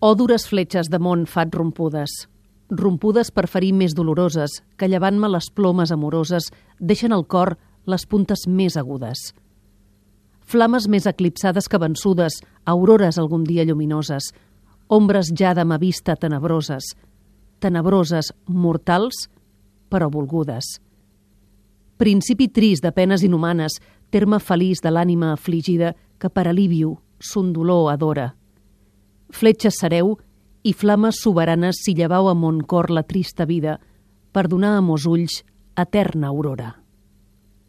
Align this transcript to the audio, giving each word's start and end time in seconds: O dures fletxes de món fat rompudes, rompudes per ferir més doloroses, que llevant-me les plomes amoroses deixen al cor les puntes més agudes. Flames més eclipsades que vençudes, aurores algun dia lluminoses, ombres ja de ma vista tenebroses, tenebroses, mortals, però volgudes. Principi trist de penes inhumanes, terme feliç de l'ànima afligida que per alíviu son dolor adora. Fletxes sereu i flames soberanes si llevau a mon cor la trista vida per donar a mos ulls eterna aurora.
O 0.00 0.14
dures 0.16 0.46
fletxes 0.48 0.88
de 0.88 0.96
món 0.96 1.26
fat 1.28 1.52
rompudes, 1.52 2.12
rompudes 2.70 3.28
per 3.36 3.44
ferir 3.52 3.74
més 3.76 3.92
doloroses, 3.92 4.62
que 4.80 4.88
llevant-me 4.88 5.28
les 5.28 5.50
plomes 5.52 5.92
amoroses 5.92 6.46
deixen 6.80 7.12
al 7.12 7.26
cor 7.28 7.58
les 7.84 8.06
puntes 8.08 8.46
més 8.48 8.78
agudes. 8.80 9.34
Flames 10.40 10.88
més 10.88 11.04
eclipsades 11.04 11.68
que 11.68 11.82
vençudes, 11.84 12.40
aurores 12.64 13.20
algun 13.20 13.44
dia 13.44 13.68
lluminoses, 13.68 14.32
ombres 14.88 15.34
ja 15.36 15.52
de 15.52 15.68
ma 15.68 15.76
vista 15.76 16.16
tenebroses, 16.16 16.94
tenebroses, 17.60 18.32
mortals, 18.48 19.28
però 19.92 20.08
volgudes. 20.08 20.78
Principi 22.00 22.48
trist 22.48 22.88
de 22.88 22.96
penes 22.96 23.20
inhumanes, 23.20 23.76
terme 24.08 24.40
feliç 24.40 24.80
de 24.80 24.96
l'ànima 24.96 25.34
afligida 25.36 25.92
que 26.16 26.32
per 26.32 26.48
alíviu 26.48 26.96
son 27.20 27.52
dolor 27.52 27.92
adora. 27.92 28.30
Fletxes 29.30 29.78
sereu 29.80 30.16
i 30.62 30.72
flames 30.72 31.20
soberanes 31.22 31.80
si 31.84 31.94
llevau 31.94 32.28
a 32.28 32.34
mon 32.34 32.60
cor 32.60 32.90
la 32.90 33.02
trista 33.02 33.46
vida 33.46 33.78
per 34.32 34.48
donar 34.48 34.76
a 34.76 34.84
mos 34.84 35.06
ulls 35.06 35.42
eterna 35.78 36.28
aurora. 36.28 36.79